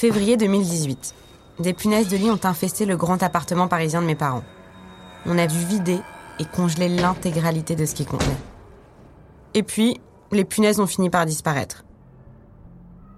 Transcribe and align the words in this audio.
Février 0.00 0.38
2018. 0.38 1.14
Des 1.58 1.74
punaises 1.74 2.08
de 2.08 2.16
lit 2.16 2.30
ont 2.30 2.40
infesté 2.44 2.86
le 2.86 2.96
grand 2.96 3.22
appartement 3.22 3.68
parisien 3.68 4.00
de 4.00 4.06
mes 4.06 4.14
parents. 4.14 4.44
On 5.26 5.36
a 5.36 5.46
dû 5.46 5.58
vider 5.58 5.98
et 6.38 6.46
congeler 6.46 6.88
l'intégralité 6.88 7.76
de 7.76 7.84
ce 7.84 7.94
qui 7.94 8.06
contenait. 8.06 8.38
Et 9.52 9.62
puis, 9.62 10.00
les 10.32 10.46
punaises 10.46 10.80
ont 10.80 10.86
fini 10.86 11.10
par 11.10 11.26
disparaître. 11.26 11.84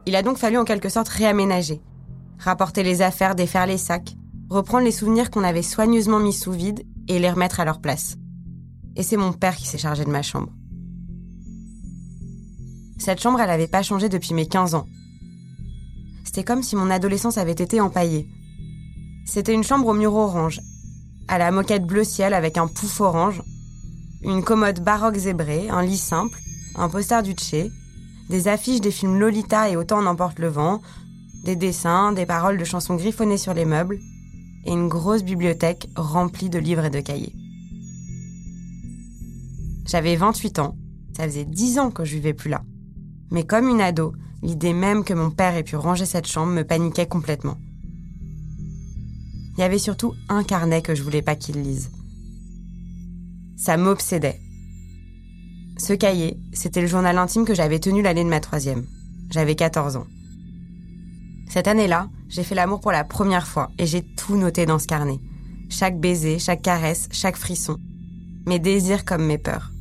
Il 0.06 0.16
a 0.16 0.23
donc 0.23 0.38
fallu 0.38 0.59
en 0.59 0.64
quelque 0.64 0.88
sorte 0.88 1.06
réaménager, 1.06 1.80
rapporter 2.40 2.82
les 2.82 3.01
affaires, 3.01 3.37
défaire 3.37 3.66
les 3.66 3.78
sacs, 3.78 4.16
reprendre 4.51 4.84
les 4.84 4.90
souvenirs 4.90 5.30
qu'on 5.30 5.45
avait 5.45 5.62
soigneusement 5.62 6.18
mis 6.18 6.32
sous 6.32 6.51
vide 6.51 6.82
et 7.06 7.20
les 7.20 7.30
remettre 7.30 7.60
à 7.60 7.64
leur 7.64 7.80
place. 7.80 8.16
Et 8.96 9.04
c'est 9.04 9.16
mon 9.16 9.32
père 9.32 9.54
qui 9.54 9.68
s'est 9.68 9.78
chargé 9.78 10.04
de 10.04 10.10
ma 10.10 10.23
chambre. 10.23 10.51
Cette 12.98 13.20
chambre, 13.20 13.40
elle 13.40 13.51
n'avait 13.51 13.68
pas 13.68 13.85
changé 13.85 14.09
depuis 14.09 14.35
mes 14.35 14.46
15 14.46 14.74
ans. 14.74 14.87
C'était 16.24 16.45
comme 16.45 16.62
si 16.62 16.76
mon 16.76 16.90
adolescence 16.90 17.38
avait 17.38 17.52
été 17.52 17.80
empaillée. 17.80 18.28
C'était 19.26 19.54
une 19.54 19.65
chambre 19.65 19.88
au 19.88 19.95
mur 19.95 20.15
orange, 20.15 20.60
à 21.29 21.38
la 21.38 21.51
moquette 21.51 21.87
bleu 21.87 22.04
ciel 22.04 22.34
avec 22.34 22.59
un 22.59 22.66
pouf 22.66 23.01
orange, 23.01 23.42
une 24.23 24.42
commode 24.42 24.82
baroque 24.82 25.16
zébrée, 25.16 25.68
un 25.68 25.82
lit 25.82 25.96
simple, 25.96 26.38
un 26.76 26.88
poster 26.88 27.23
du 27.23 27.32
Tché, 27.32 27.70
des 28.29 28.48
affiches 28.48 28.80
des 28.80 28.90
films 28.90 29.18
Lolita 29.18 29.68
et 29.68 29.76
Autant 29.76 30.02
n'emporte 30.02 30.38
le 30.38 30.48
vent, 30.48 30.80
des 31.45 31.56
dessins, 31.56 32.12
des 32.12 32.26
paroles 32.26 32.59
de 32.59 32.64
chansons 32.64 32.95
griffonnées 32.95 33.38
sur 33.38 33.54
les 33.54 33.64
meubles, 33.64 33.98
et 34.64 34.73
une 34.73 34.88
grosse 34.88 35.24
bibliothèque 35.24 35.88
remplie 35.96 36.51
de 36.51 36.59
livres 36.59 36.84
et 36.84 36.90
de 36.90 37.01
cahiers. 37.01 37.34
J'avais 39.86 40.14
28 40.16 40.60
ans, 40.60 40.76
ça 41.16 41.24
faisait 41.24 41.45
10 41.45 41.79
ans 41.79 41.90
que 41.90 42.04
je 42.04 42.14
vivais 42.14 42.34
plus 42.34 42.51
là. 42.51 42.62
Mais 43.33 43.45
comme 43.45 43.69
une 43.69 43.80
ado, 43.80 44.13
l'idée 44.43 44.75
même 44.75 45.05
que 45.05 45.15
mon 45.15 45.30
père 45.30 45.57
ait 45.57 45.63
pu 45.63 45.75
ranger 45.75 46.05
cette 46.05 46.27
chambre 46.27 46.52
me 46.52 46.65
paniquait 46.65 47.07
complètement. 47.07 47.57
Il 49.57 49.61
y 49.61 49.63
avait 49.63 49.79
surtout 49.79 50.15
un 50.29 50.45
carnet 50.45 50.83
que 50.83 50.95
je 50.95 51.02
voulais 51.02 51.23
pas 51.23 51.35
qu'il 51.35 51.63
lise. 51.63 51.91
Ça 53.57 53.79
m'obsédait. 53.79 54.38
Ce 55.79 55.95
cahier, 55.95 56.38
c'était 56.53 56.83
le 56.83 56.87
journal 56.87 57.16
intime 57.16 57.47
que 57.47 57.55
j'avais 57.55 57.79
tenu 57.79 58.03
l'année 58.03 58.25
de 58.25 58.29
ma 58.29 58.41
troisième. 58.41 58.85
J'avais 59.30 59.55
14 59.55 59.97
ans. 59.97 60.07
Cette 61.49 61.69
année-là, 61.69 62.10
j'ai 62.29 62.43
fait 62.45 62.55
l'amour 62.55 62.80
pour 62.80 62.93
la 62.93 63.05
première 63.05 63.47
fois 63.47 63.71
et 63.79 63.87
j'ai 63.87 64.03
tout 64.03 64.37
noté 64.37 64.66
dans 64.66 64.78
ce 64.78 64.87
carnet. 64.87 65.21
Chaque 65.71 65.99
baiser, 65.99 66.38
chaque 66.38 66.60
caresse, 66.60 67.09
chaque 67.12 67.37
frisson. 67.37 67.78
Mes 68.47 68.59
désirs 68.59 69.06
comme 69.06 69.25
mes 69.25 69.38
peurs. 69.38 69.72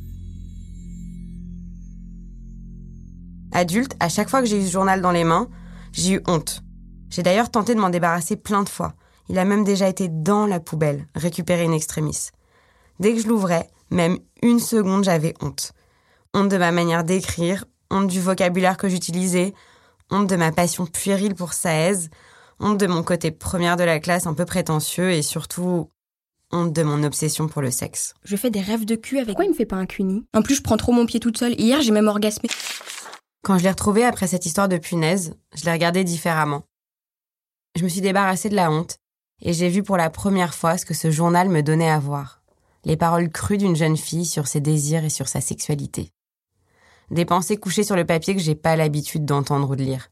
Adulte, 3.52 3.94
à 4.00 4.08
chaque 4.08 4.30
fois 4.30 4.40
que 4.40 4.46
j'ai 4.46 4.58
eu 4.58 4.66
ce 4.66 4.72
journal 4.72 5.02
dans 5.02 5.10
les 5.10 5.24
mains, 5.24 5.48
j'ai 5.92 6.14
eu 6.14 6.20
honte. 6.26 6.62
J'ai 7.10 7.22
d'ailleurs 7.22 7.50
tenté 7.50 7.74
de 7.74 7.80
m'en 7.80 7.90
débarrasser 7.90 8.36
plein 8.36 8.62
de 8.62 8.68
fois. 8.68 8.94
Il 9.28 9.38
a 9.38 9.44
même 9.44 9.64
déjà 9.64 9.88
été 9.88 10.08
dans 10.08 10.46
la 10.46 10.58
poubelle, 10.58 11.06
récupéré 11.14 11.64
une 11.64 11.74
extremis. 11.74 12.30
Dès 12.98 13.14
que 13.14 13.20
je 13.20 13.28
l'ouvrais, 13.28 13.68
même 13.90 14.18
une 14.42 14.58
seconde, 14.58 15.04
j'avais 15.04 15.34
honte. 15.42 15.72
Honte 16.34 16.48
de 16.48 16.56
ma 16.56 16.72
manière 16.72 17.04
d'écrire, 17.04 17.66
honte 17.90 18.06
du 18.08 18.20
vocabulaire 18.20 18.78
que 18.78 18.88
j'utilisais, 18.88 19.52
honte 20.10 20.28
de 20.28 20.36
ma 20.36 20.50
passion 20.50 20.86
puérile 20.86 21.34
pour 21.34 21.52
Saez, 21.52 22.08
honte 22.58 22.78
de 22.78 22.86
mon 22.86 23.02
côté 23.02 23.30
première 23.30 23.76
de 23.76 23.84
la 23.84 24.00
classe 24.00 24.26
un 24.26 24.34
peu 24.34 24.46
prétentieux 24.46 25.10
et 25.10 25.22
surtout 25.22 25.90
honte 26.52 26.72
de 26.72 26.82
mon 26.82 27.02
obsession 27.02 27.48
pour 27.48 27.60
le 27.60 27.70
sexe. 27.70 28.14
Je 28.24 28.36
fais 28.36 28.50
des 28.50 28.60
rêves 28.60 28.84
de 28.84 28.94
cul 28.94 29.16
avec. 29.16 29.28
Pourquoi 29.28 29.44
il 29.44 29.50
me 29.50 29.54
fait 29.54 29.66
pas 29.66 29.76
un 29.76 29.86
cuni 29.86 30.24
En 30.34 30.42
plus, 30.42 30.56
je 30.56 30.62
prends 30.62 30.76
trop 30.76 30.92
mon 30.92 31.06
pied 31.06 31.20
toute 31.20 31.38
seule. 31.38 31.58
Hier, 31.58 31.80
j'ai 31.82 31.92
même 31.92 32.08
orgasmé. 32.08 32.48
Quand 33.42 33.58
je 33.58 33.64
l'ai 33.64 33.70
retrouvé 33.70 34.04
après 34.04 34.28
cette 34.28 34.46
histoire 34.46 34.68
de 34.68 34.78
punaise, 34.78 35.34
je 35.52 35.64
l'ai 35.64 35.72
regardé 35.72 36.04
différemment. 36.04 36.62
Je 37.76 37.82
me 37.82 37.88
suis 37.88 38.00
débarrassée 38.00 38.48
de 38.48 38.54
la 38.54 38.70
honte 38.70 38.98
et 39.40 39.52
j'ai 39.52 39.68
vu 39.68 39.82
pour 39.82 39.96
la 39.96 40.10
première 40.10 40.54
fois 40.54 40.78
ce 40.78 40.86
que 40.86 40.94
ce 40.94 41.10
journal 41.10 41.48
me 41.48 41.60
donnait 41.60 41.90
à 41.90 41.98
voir. 41.98 42.42
Les 42.84 42.96
paroles 42.96 43.30
crues 43.30 43.58
d'une 43.58 43.74
jeune 43.74 43.96
fille 43.96 44.26
sur 44.26 44.46
ses 44.46 44.60
désirs 44.60 45.04
et 45.04 45.10
sur 45.10 45.26
sa 45.26 45.40
sexualité. 45.40 46.12
Des 47.10 47.24
pensées 47.24 47.56
couchées 47.56 47.82
sur 47.82 47.96
le 47.96 48.04
papier 48.04 48.36
que 48.36 48.40
j'ai 48.40 48.54
pas 48.54 48.76
l'habitude 48.76 49.24
d'entendre 49.24 49.70
ou 49.70 49.76
de 49.76 49.82
lire. 49.82 50.10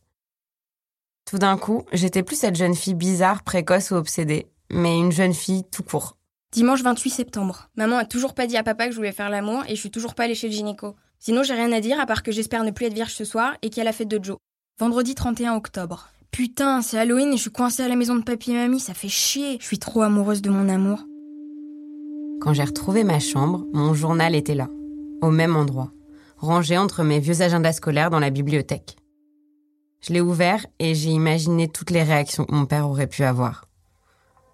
Tout 1.25 1.39
d'un 1.39 1.57
coup, 1.57 1.85
j'étais 1.93 2.25
plus 2.25 2.37
cette 2.37 2.57
jeune 2.57 2.75
fille 2.75 2.95
bizarre, 2.95 3.45
précoce 3.45 3.93
ou 3.93 3.95
obsédée, 3.95 4.51
mais 4.73 4.99
une 4.99 5.13
jeune 5.13 5.35
fille 5.35 5.63
tout 5.71 5.85
court. 5.85 6.17
Dimanche 6.51 6.83
28 6.83 7.11
septembre. 7.11 7.71
Maman 7.77 7.99
a 7.99 8.05
toujours 8.05 8.35
pas 8.35 8.49
dit 8.49 8.57
à 8.57 8.65
papa 8.65 8.87
que 8.87 8.91
je 8.91 8.97
voulais 8.97 9.13
faire 9.13 9.31
l'amour 9.31 9.63
et 9.69 9.77
je 9.77 9.81
suis 9.81 9.93
toujours 9.93 10.17
pas 10.17 10.25
allée 10.25 10.35
chez 10.35 10.49
le 10.49 10.53
gynéco. 10.53 10.97
Sinon, 11.23 11.43
j'ai 11.43 11.53
rien 11.53 11.71
à 11.71 11.81
dire 11.81 12.01
à 12.01 12.07
part 12.07 12.23
que 12.23 12.33
j'espère 12.33 12.65
ne 12.65 12.71
plus 12.71 12.87
être 12.87 12.95
vierge 12.95 13.13
ce 13.13 13.27
soir 13.27 13.53
et 13.61 13.69
qu'il 13.69 13.77
y 13.77 13.81
a 13.83 13.85
la 13.85 13.93
fête 13.93 14.09
de 14.09 14.19
Joe. 14.25 14.39
Vendredi 14.79 15.15
31 15.15 15.55
octobre. 15.55 16.09
Putain, 16.31 16.81
c'est 16.81 16.99
Halloween 16.99 17.29
et 17.29 17.37
je 17.37 17.43
suis 17.43 17.53
coincée 17.53 17.83
à 17.83 17.89
la 17.89 17.97
maison 17.97 18.15
de 18.15 18.23
papy 18.23 18.53
et 18.53 18.55
mamie, 18.55 18.81
ça 18.81 18.95
fait 18.95 19.09
chier. 19.09 19.59
Je 19.61 19.67
suis 19.67 19.79
trop 19.79 20.01
amoureuse 20.01 20.41
de 20.41 20.49
mon 20.49 20.71
amour. 20.71 21.01
Quand 22.41 22.55
j'ai 22.55 22.65
retrouvé 22.65 23.05
ma 23.05 23.21
chambre, 23.21 23.67
mon 23.75 23.93
journal 23.93 24.35
était 24.35 24.55
là, 24.55 24.69
au 25.21 25.31
même 25.31 25.57
endroit, 25.57 25.93
rangé 26.39 26.79
entre 26.79 27.03
mes 27.03 27.19
vieux 27.19 27.43
agendas 27.43 27.75
scolaires 27.75 28.09
dans 28.09 28.19
la 28.19 28.31
bibliothèque. 28.31 28.97
Je 30.01 30.15
l'ai 30.15 30.23
ouvert 30.23 30.65
et 30.79 30.95
j'ai 30.95 31.11
imaginé 31.11 31.69
toutes 31.69 31.91
les 31.91 32.03
réactions 32.03 32.47
que 32.47 32.55
mon 32.55 32.65
père 32.65 32.89
aurait 32.89 33.09
pu 33.09 33.25
avoir. 33.25 33.67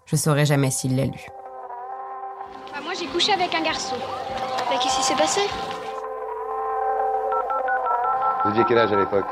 Je 0.05 0.17
saurais 0.17 0.45
jamais 0.45 0.71
s'il 0.71 0.97
l'a 0.97 1.05
lu. 1.05 1.27
Bah, 2.73 2.81
moi, 2.83 2.91
j'ai 2.99 3.07
couché 3.07 3.31
avec 3.31 3.55
un 3.55 3.63
garçon. 3.63 3.95
Mais 4.69 4.75
qu'est-ce 4.83 4.97
qui 4.97 5.03
s'est 5.03 5.15
passé? 5.15 5.41
Vous 8.47 8.53
aviez 8.53 8.63
quel 8.65 8.77
âge 8.77 8.93
à 8.93 8.95
l'époque 8.95 9.25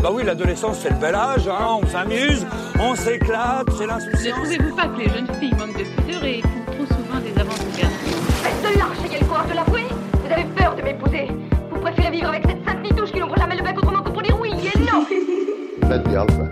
Bah 0.00 0.10
oui, 0.12 0.22
l'adolescence, 0.22 0.78
c'est 0.78 0.90
le 0.90 0.94
bel 0.96 1.12
âge, 1.16 1.48
hein, 1.48 1.78
on 1.82 1.86
s'amuse, 1.88 2.46
on 2.78 2.94
s'éclate, 2.94 3.66
c'est 3.76 3.82
Ne 3.82 3.88
l'insouciance. 3.88 4.38
trouvez-vous 4.38 4.76
pas 4.76 4.86
que 4.86 4.98
les 5.00 5.08
jeunes 5.08 5.26
filles 5.40 5.54
manquent 5.58 5.76
de 5.76 5.82
pudeur 5.82 6.24
et 6.24 6.40
font 6.40 6.64
trop 6.72 6.86
souvent 6.86 7.18
des 7.18 7.32
garçons 7.32 7.66
Faites 8.44 8.62
de 8.74 8.78
l'arche, 8.78 8.96
ayez 9.10 9.18
le 9.18 9.26
courage 9.26 9.48
de 9.50 9.54
l'avouer 9.56 9.86
Vous 10.24 10.32
avez 10.32 10.44
peur 10.56 10.76
de 10.76 10.82
m'épouser 10.82 11.28
Vous 11.72 11.80
préférez 11.80 12.10
vivre 12.12 12.28
avec 12.28 12.44
cette 12.46 12.64
sainte 12.64 12.80
nitouche 12.84 13.10
qui 13.10 13.18
n'ouvre 13.18 13.36
jamais 13.36 13.56
le 13.56 13.64
bec 13.64 13.76
autrement 13.78 14.02
que 14.04 14.10
pour 14.10 14.22
dire 14.22 14.38
oui 14.40 14.50
et 14.52 14.78
non 14.78 15.04
Bad 15.88 16.08
girl, 16.08 16.26
quoi. 16.28 16.46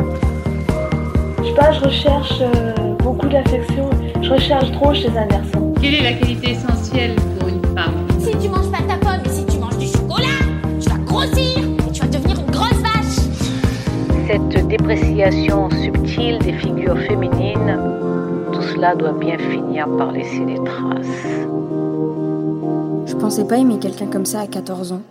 Je 1.38 1.44
sais 1.44 1.54
pas, 1.54 1.70
je 1.70 1.80
recherche 1.84 2.34
euh, 2.40 2.74
beaucoup 2.98 3.28
d'affection. 3.28 3.88
Je 4.20 4.30
recherche 4.30 4.72
trop 4.72 4.92
chez 4.92 5.08
un 5.16 5.26
garçon. 5.26 5.72
Quelle 5.80 5.94
est 5.94 6.02
la 6.02 6.12
qualité 6.14 6.50
essentielle 6.50 7.14
Cette 14.90 14.98
dépréciation 14.98 15.70
subtile 15.70 16.38
des 16.40 16.52
figures 16.54 16.98
féminines, 16.98 17.78
tout 18.52 18.62
cela 18.62 18.96
doit 18.96 19.12
bien 19.12 19.38
finir 19.38 19.86
par 19.96 20.10
laisser 20.10 20.44
des 20.44 20.56
traces. 20.64 21.06
Je 23.06 23.14
pensais 23.14 23.44
pas 23.46 23.58
aimer 23.58 23.78
quelqu'un 23.78 24.06
comme 24.06 24.26
ça 24.26 24.40
à 24.40 24.48
14 24.48 24.92
ans. 24.92 25.02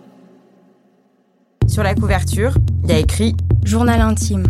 Sur 1.66 1.82
la 1.82 1.94
couverture, 1.94 2.52
il 2.84 2.90
y 2.90 2.92
a 2.92 2.98
écrit 2.98 3.34
Journal 3.64 4.02
intime. 4.02 4.48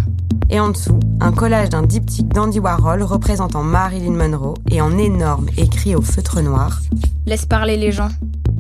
et 0.49 0.59
en 0.59 0.71
dessous, 0.71 0.99
un 1.21 1.31
collage 1.31 1.69
d'un 1.69 1.83
diptyque 1.83 2.29
d'Andy 2.31 2.59
Warhol 2.59 3.05
représentant 3.05 3.63
Marilyn 3.63 4.17
Monroe 4.17 4.55
et 4.69 4.81
en 4.81 4.99
énorme 4.99 5.47
écrit 5.57 5.95
au 5.95 6.03
feutre 6.03 6.41
noir. 6.41 6.81
Laisse 7.27 7.47
parler 7.47 7.77
les 7.77 7.93
gens. 7.93 8.09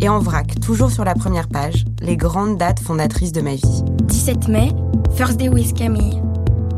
Et 0.00 0.08
en 0.08 0.20
vrac, 0.20 0.60
toujours 0.60 0.92
sur 0.92 1.04
la 1.04 1.14
première 1.14 1.48
page, 1.48 1.84
les 2.00 2.16
grandes 2.16 2.58
dates 2.58 2.80
fondatrices 2.80 3.32
de 3.32 3.40
ma 3.40 3.54
vie. 3.54 3.82
17 4.04 4.46
mai, 4.46 4.68
First 5.16 5.36
Day 5.36 5.48
with 5.48 5.74
Camille. 5.74 6.22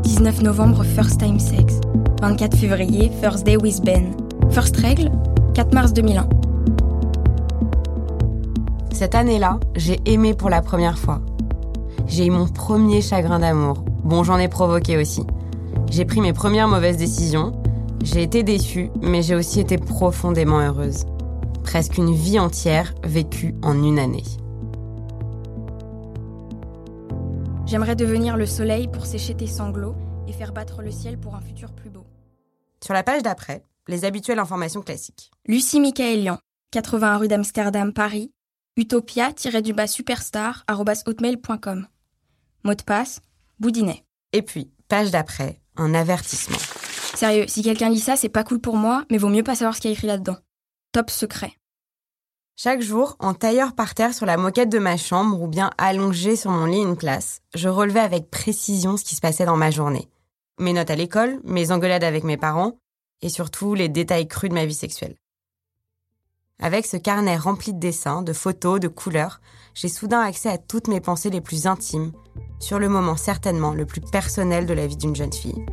19 0.03 0.41
novembre, 0.41 0.83
First 0.83 1.19
Time 1.19 1.39
Sex. 1.39 1.79
24 2.21 2.57
février, 2.57 3.09
First 3.21 3.45
Day 3.45 3.55
with 3.55 3.81
Ben. 3.83 4.11
First 4.51 4.75
Règle, 4.77 5.09
4 5.53 5.73
mars 5.73 5.93
2001. 5.93 6.27
Cette 8.91 9.15
année-là, 9.15 9.59
j'ai 9.75 10.01
aimé 10.05 10.33
pour 10.33 10.49
la 10.49 10.61
première 10.61 10.99
fois. 10.99 11.21
J'ai 12.05 12.25
eu 12.25 12.31
mon 12.31 12.47
premier 12.47 13.01
chagrin 13.01 13.39
d'amour. 13.39 13.85
Bon, 14.03 14.23
j'en 14.23 14.37
ai 14.37 14.49
provoqué 14.49 14.97
aussi. 14.97 15.23
J'ai 15.89 16.03
pris 16.03 16.19
mes 16.19 16.33
premières 16.33 16.67
mauvaises 16.67 16.97
décisions 16.97 17.53
J'ai 18.03 18.23
été 18.23 18.43
déçue, 18.43 18.89
mais 19.01 19.21
j'ai 19.21 19.35
aussi 19.35 19.61
été 19.61 19.77
profondément 19.77 20.59
heureuse. 20.59 21.05
Presque 21.63 21.97
une 21.97 22.13
vie 22.13 22.39
entière 22.39 22.93
vécue 23.05 23.55
en 23.63 23.81
une 23.81 23.99
année. 23.99 24.23
J'aimerais 27.73 27.95
devenir 27.95 28.37
le 28.37 28.45
soleil 28.45 28.87
pour 28.87 29.07
sécher 29.07 29.33
tes 29.33 29.47
sanglots 29.47 29.95
et 30.27 30.31
faire 30.31 30.53
battre 30.53 30.83
le 30.83 30.91
ciel 30.91 31.19
pour 31.19 31.33
un 31.33 31.41
futur 31.41 31.71
plus 31.73 31.89
beau. 31.89 32.05
Sur 32.83 32.93
la 32.93 33.01
page 33.01 33.23
d'après, 33.23 33.63
les 33.87 34.05
habituelles 34.05 34.37
informations 34.37 34.83
classiques. 34.83 35.31
Lucie 35.47 35.79
Michaelian, 35.79 36.37
80 36.69 37.17
rue 37.17 37.27
d'Amsterdam, 37.27 37.91
Paris, 37.91 38.31
utopia-du-bas 38.77 39.87
superstar, 39.87 40.63
hotmail.com. 40.69 41.87
Mot 42.63 42.75
de 42.75 42.83
passe, 42.83 43.21
Boudinet. 43.57 44.05
Et 44.33 44.43
puis, 44.43 44.69
page 44.87 45.09
d'après, 45.09 45.59
un 45.75 45.95
avertissement. 45.95 46.59
Sérieux, 47.15 47.45
si 47.47 47.63
quelqu'un 47.63 47.89
lit 47.89 47.97
ça, 47.97 48.15
c'est 48.15 48.29
pas 48.29 48.43
cool 48.43 48.59
pour 48.59 48.75
moi, 48.77 49.03
mais 49.09 49.17
vaut 49.17 49.29
mieux 49.29 49.41
pas 49.41 49.55
savoir 49.55 49.75
ce 49.75 49.81
qu'il 49.81 49.89
y 49.89 49.93
a 49.93 49.97
écrit 49.97 50.05
là-dedans. 50.05 50.37
Top 50.91 51.09
secret. 51.09 51.53
Chaque 52.55 52.81
jour, 52.81 53.15
en 53.19 53.33
tailleur 53.33 53.73
par 53.73 53.95
terre 53.95 54.13
sur 54.13 54.27
la 54.27 54.37
moquette 54.37 54.69
de 54.69 54.77
ma 54.77 54.95
chambre 54.95 55.41
ou 55.41 55.47
bien 55.47 55.71
allongé 55.79 56.35
sur 56.35 56.51
mon 56.51 56.65
lit 56.65 56.83
une 56.83 56.95
place, 56.95 57.39
je 57.55 57.67
relevais 57.67 57.99
avec 57.99 58.29
précision 58.29 58.95
ce 58.95 59.03
qui 59.03 59.15
se 59.15 59.21
passait 59.21 59.45
dans 59.45 59.57
ma 59.57 59.71
journée. 59.71 60.07
Mes 60.59 60.73
notes 60.73 60.91
à 60.91 60.95
l'école, 60.95 61.39
mes 61.43 61.71
engueulades 61.71 62.03
avec 62.03 62.23
mes 62.23 62.37
parents 62.37 62.77
et 63.23 63.29
surtout 63.29 63.73
les 63.73 63.89
détails 63.89 64.27
crus 64.27 64.51
de 64.51 64.53
ma 64.53 64.67
vie 64.67 64.73
sexuelle. 64.75 65.15
Avec 66.61 66.85
ce 66.85 66.95
carnet 66.95 67.37
rempli 67.37 67.73
de 67.73 67.79
dessins, 67.79 68.21
de 68.21 68.33
photos, 68.33 68.79
de 68.79 68.87
couleurs, 68.87 69.41
j'ai 69.73 69.89
soudain 69.89 70.21
accès 70.21 70.49
à 70.49 70.59
toutes 70.59 70.87
mes 70.87 71.01
pensées 71.01 71.31
les 71.31 71.41
plus 71.41 71.65
intimes, 71.65 72.11
sur 72.59 72.77
le 72.77 72.87
moment 72.87 73.17
certainement 73.17 73.73
le 73.73 73.87
plus 73.87 74.01
personnel 74.01 74.67
de 74.67 74.73
la 74.73 74.85
vie 74.85 74.95
d'une 74.95 75.15
jeune 75.15 75.33
fille. 75.33 75.65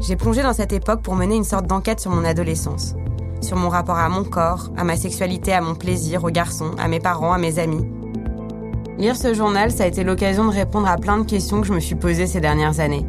J'ai 0.00 0.16
plongé 0.16 0.42
dans 0.42 0.54
cette 0.54 0.72
époque 0.72 1.02
pour 1.02 1.14
mener 1.14 1.36
une 1.36 1.44
sorte 1.44 1.66
d'enquête 1.66 2.00
sur 2.00 2.10
mon 2.10 2.24
adolescence, 2.24 2.94
sur 3.42 3.56
mon 3.56 3.68
rapport 3.68 3.98
à 3.98 4.08
mon 4.08 4.24
corps, 4.24 4.70
à 4.76 4.84
ma 4.84 4.96
sexualité, 4.96 5.52
à 5.52 5.60
mon 5.60 5.74
plaisir, 5.74 6.24
aux 6.24 6.30
garçons, 6.30 6.70
à 6.78 6.88
mes 6.88 7.00
parents, 7.00 7.32
à 7.32 7.38
mes 7.38 7.58
amis. 7.58 7.86
Lire 8.98 9.16
ce 9.16 9.34
journal, 9.34 9.70
ça 9.70 9.84
a 9.84 9.86
été 9.86 10.04
l'occasion 10.04 10.46
de 10.46 10.52
répondre 10.52 10.88
à 10.88 10.96
plein 10.96 11.18
de 11.18 11.24
questions 11.24 11.60
que 11.60 11.66
je 11.66 11.72
me 11.72 11.80
suis 11.80 11.94
posées 11.94 12.26
ces 12.26 12.40
dernières 12.40 12.80
années. 12.80 13.06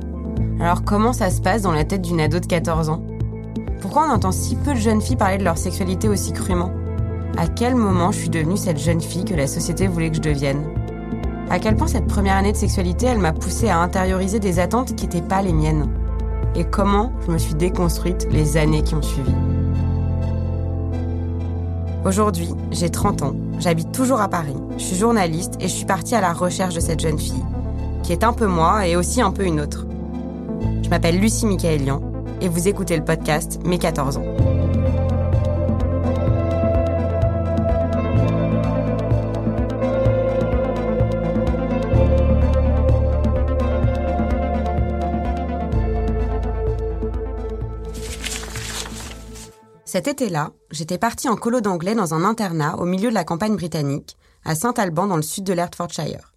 Alors 0.59 0.83
comment 0.83 1.13
ça 1.13 1.29
se 1.29 1.41
passe 1.41 1.61
dans 1.61 1.71
la 1.71 1.83
tête 1.83 2.01
d'une 2.01 2.19
ado 2.19 2.39
de 2.39 2.45
14 2.45 2.89
ans? 2.89 3.03
Pourquoi 3.81 4.07
on 4.07 4.13
entend 4.13 4.31
si 4.31 4.55
peu 4.55 4.73
de 4.73 4.79
jeunes 4.79 5.01
filles 5.01 5.17
parler 5.17 5.37
de 5.37 5.43
leur 5.43 5.57
sexualité 5.57 6.07
aussi 6.07 6.31
crûment? 6.31 6.71
À 7.37 7.47
quel 7.47 7.75
moment 7.75 8.11
je 8.11 8.19
suis 8.19 8.29
devenue 8.29 8.57
cette 8.57 8.79
jeune 8.79 9.01
fille 9.01 9.25
que 9.25 9.33
la 9.33 9.47
société 9.47 9.87
voulait 9.87 10.09
que 10.09 10.15
je 10.15 10.21
devienne? 10.21 10.63
À 11.49 11.59
quel 11.59 11.75
point 11.75 11.87
cette 11.87 12.07
première 12.07 12.37
année 12.37 12.53
de 12.53 12.57
sexualité, 12.57 13.07
elle 13.07 13.19
m'a 13.19 13.33
poussée 13.33 13.69
à 13.69 13.79
intérioriser 13.79 14.39
des 14.39 14.59
attentes 14.59 14.95
qui 14.95 15.05
n'étaient 15.05 15.21
pas 15.21 15.41
les 15.41 15.53
miennes? 15.53 15.89
Et 16.55 16.63
comment 16.63 17.11
je 17.25 17.31
me 17.31 17.37
suis 17.37 17.55
déconstruite 17.55 18.27
les 18.31 18.57
années 18.57 18.83
qui 18.83 18.95
ont 18.95 19.01
suivi? 19.01 19.33
Aujourd'hui, 22.05 22.49
j'ai 22.71 22.89
30 22.89 23.21
ans, 23.21 23.35
j'habite 23.59 23.93
toujours 23.93 24.19
à 24.19 24.27
Paris, 24.27 24.55
je 24.77 24.83
suis 24.83 24.97
journaliste 24.97 25.53
et 25.61 25.69
je 25.69 25.73
suis 25.73 25.85
partie 25.85 26.15
à 26.15 26.21
la 26.21 26.33
recherche 26.33 26.75
de 26.75 26.81
cette 26.81 26.99
jeune 26.99 27.17
fille, 27.17 27.43
qui 28.03 28.11
est 28.11 28.25
un 28.25 28.33
peu 28.33 28.45
moi 28.45 28.85
et 28.85 28.97
aussi 28.97 29.21
un 29.21 29.31
peu 29.31 29.45
une 29.45 29.61
autre. 29.61 29.85
Je 30.83 30.89
m'appelle 30.89 31.17
Lucie 31.17 31.45
Michaelian 31.45 32.01
et 32.41 32.49
vous 32.49 32.67
écoutez 32.67 32.97
le 32.97 33.05
podcast 33.05 33.61
Mes 33.63 33.77
14 33.77 34.17
ans. 34.17 34.52
Cet 49.93 50.07
été-là, 50.07 50.53
j'étais 50.71 50.97
partie 50.97 51.29
en 51.29 51.35
colo 51.35 51.61
d'anglais 51.61 51.93
dans 51.93 52.15
un 52.15 52.23
internat 52.23 52.77
au 52.79 52.85
milieu 52.85 53.09
de 53.09 53.13
la 53.13 53.23
campagne 53.23 53.55
britannique, 53.55 54.17
à 54.43 54.55
Saint-Alban 54.55 55.05
dans 55.05 55.17
le 55.17 55.21
sud 55.21 55.43
de 55.43 55.53
l'Hertfordshire. 55.53 56.33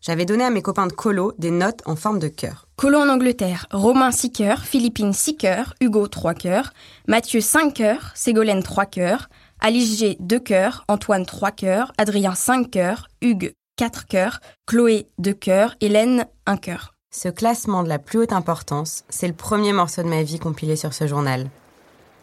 J'avais 0.00 0.26
donné 0.26 0.44
à 0.44 0.50
mes 0.50 0.62
copains 0.62 0.86
de 0.86 0.92
colo 0.92 1.32
des 1.36 1.50
notes 1.50 1.82
en 1.86 1.96
forme 1.96 2.20
de 2.20 2.28
cœur. 2.28 2.68
Colo 2.76 3.00
en 3.00 3.08
Angleterre, 3.08 3.66
Romain 3.72 4.12
6 4.12 4.30
cœurs, 4.30 4.60
Philippine 4.60 5.12
6 5.12 5.36
cœurs, 5.38 5.74
Hugo 5.80 6.06
3 6.06 6.34
cœurs, 6.34 6.72
Mathieu 7.08 7.40
5 7.40 7.74
cœurs, 7.74 8.12
Ségolène 8.14 8.62
3 8.62 8.86
cœurs, 8.86 9.28
Alice 9.58 9.98
G 9.98 10.16
2 10.20 10.38
cœurs, 10.38 10.84
Antoine 10.86 11.26
3 11.26 11.50
cœurs, 11.50 11.92
Adrien 11.98 12.36
5 12.36 12.70
cœurs, 12.70 13.08
Hugues 13.22 13.54
4 13.74 14.06
cœurs, 14.06 14.38
Chloé 14.68 15.08
2 15.18 15.32
cœurs, 15.32 15.74
Hélène 15.80 16.26
1 16.46 16.56
cœur. 16.58 16.94
Ce 17.12 17.28
classement 17.28 17.82
de 17.82 17.88
la 17.88 17.98
plus 17.98 18.20
haute 18.20 18.32
importance, 18.32 19.02
c'est 19.08 19.26
le 19.26 19.34
premier 19.34 19.72
morceau 19.72 20.04
de 20.04 20.08
ma 20.08 20.22
vie 20.22 20.38
compilé 20.38 20.76
sur 20.76 20.94
ce 20.94 21.08
journal. 21.08 21.50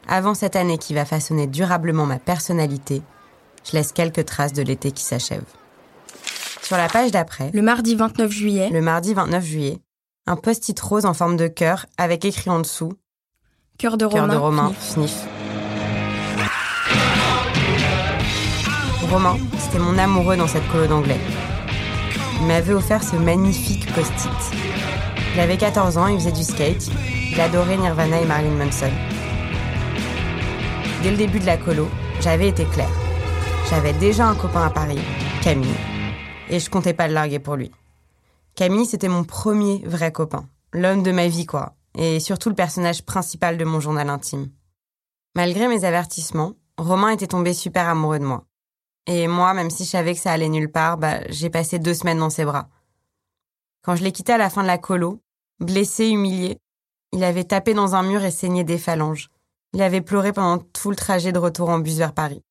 Avant 0.08 0.34
cette 0.34 0.56
année 0.56 0.78
qui 0.78 0.94
va 0.94 1.04
façonner 1.04 1.48
durablement 1.48 2.06
ma 2.06 2.18
personnalité, 2.18 3.02
je 3.66 3.74
laisse 3.74 3.92
quelques 3.92 4.26
traces 4.26 4.54
de 4.54 4.62
l'été 4.62 4.92
qui 4.92 5.04
s'achève. 5.04 5.44
Sur 6.62 6.78
la 6.78 6.88
page 6.88 7.12
d'après, 7.12 7.52
Le 7.54 7.62
mardi 7.62 7.96
29 7.96 8.32
juillet, 8.32 8.70
le 8.70 8.82
mardi 8.82 9.14
29 9.14 9.44
juillet, 9.44 9.80
un 10.26 10.38
post-it 10.38 10.80
rose 10.80 11.06
en 11.06 11.14
forme 11.14 11.36
de 11.36 11.48
cœur 11.48 11.86
avec 11.98 12.24
écrit 12.24 12.50
en 12.50 12.60
dessous 12.60 12.94
cœur 13.78 13.98
de 13.98 14.08
Cœur 14.08 14.22
Romain. 14.22 14.34
de 14.34 14.40
Romain, 14.40 14.74
Sniff. 14.80 15.12
sniff. 15.12 15.28
Romain, 19.12 19.38
c'était 19.60 19.80
mon 19.80 19.98
amoureux 19.98 20.36
dans 20.38 20.48
cette 20.48 20.68
colo 20.70 20.88
d'anglais. 20.88 21.20
Il 22.42 22.48
m'avait 22.48 22.74
offert 22.74 23.04
ce 23.04 23.16
magnifique 23.18 23.94
post-it. 23.94 24.32
Il 25.34 25.40
avait 25.40 25.58
14 25.58 25.98
ans, 25.98 26.08
il 26.08 26.18
faisait 26.18 26.32
du 26.32 26.44
skate, 26.44 26.90
il 27.32 27.40
adorait 27.40 27.78
Nirvana 27.78 28.22
et 28.22 28.26
Marilyn 28.26 28.52
Manson. 28.66 28.90
Dès 31.08 31.12
le 31.12 31.18
début 31.20 31.40
de 31.40 31.46
la 31.46 31.56
colo, 31.56 31.88
j'avais 32.20 32.50
été 32.50 32.66
claire. 32.66 32.92
J'avais 33.70 33.94
déjà 33.94 34.28
un 34.28 34.36
copain 34.36 34.66
à 34.66 34.70
Paris, 34.70 35.00
Camille, 35.42 35.74
et 36.50 36.60
je 36.60 36.70
comptais 36.70 36.94
pas 36.94 37.08
le 37.08 37.14
larguer 37.14 37.40
pour 37.40 37.56
lui. 37.56 37.72
Camille, 38.56 38.86
c'était 38.86 39.08
mon 39.08 39.24
premier 39.24 39.78
vrai 39.86 40.12
copain, 40.12 40.50
l'homme 40.74 41.04
de 41.04 41.14
ma 41.14 41.30
vie 41.30 41.46
quoi, 41.46 41.78
et 41.98 42.20
surtout 42.20 42.50
le 42.50 42.56
personnage 42.56 43.06
principal 43.06 43.58
de 43.58 43.64
mon 43.64 43.80
journal 43.80 44.10
intime. 44.10 44.50
Malgré 45.34 45.70
mes 45.70 45.86
avertissements, 45.86 46.56
Romain 46.78 47.12
était 47.12 47.28
tombé 47.28 47.54
super 47.54 47.88
amoureux 47.88 48.20
de 48.20 48.26
moi. 48.26 48.44
Et 49.06 49.30
moi, 49.30 49.54
même 49.54 49.70
si 49.70 49.86
je 49.86 49.92
savais 49.92 50.14
que 50.14 50.20
ça 50.20 50.34
allait 50.34 50.50
nulle 50.50 50.74
part, 50.74 50.98
bah, 50.98 51.22
j'ai 51.30 51.50
passé 51.50 51.80
deux 51.80 51.94
semaines 51.94 52.20
dans 52.20 52.30
ses 52.30 52.44
bras. 52.44 52.68
Quand 53.82 53.96
je 53.96 54.04
l'ai 54.04 54.12
quitté 54.12 54.34
à 54.34 54.38
la 54.38 54.50
fin 54.50 54.62
de 54.62 54.68
la 54.68 54.78
colo, 54.78 55.22
blessé, 55.62 56.10
humilié, 56.10 56.58
il 57.14 57.24
avait 57.24 57.46
tapé 57.46 57.74
dans 57.74 57.96
un 57.96 58.04
mur 58.04 58.26
et 58.26 58.32
saigné 58.32 58.66
des 58.66 58.78
phalanges. 58.78 59.30
Il 59.78 59.84
avait 59.84 60.02
pleuré 60.02 60.34
pendant 60.34 60.58
tout 60.58 60.90
le 60.90 60.96
trajet 60.96 61.32
de 61.32 61.38
retour 61.38 61.70
en 61.70 61.78
bus 61.78 61.98
vers 61.98 62.12
Paris. 62.12 62.42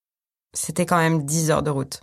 C'était 0.55 0.87
quand 0.87 0.99
même 0.99 1.25
10 1.25 1.51
heures 1.51 1.63
de 1.65 1.71
route. 1.71 2.01